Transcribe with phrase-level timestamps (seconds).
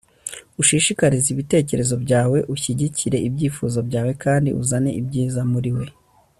[0.61, 5.85] ushishikarize ibitekerezo byawe, ushyigikire ibyifuzo byawe, kandi uzane ibyiza muriwe